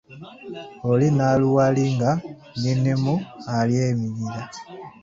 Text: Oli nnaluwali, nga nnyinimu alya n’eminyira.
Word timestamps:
Oli 0.89 1.07
nnaluwali, 1.11 1.83
nga 1.95 2.11
nnyinimu 2.21 3.15
alya 3.57 3.85
n’eminyira. 3.87 4.43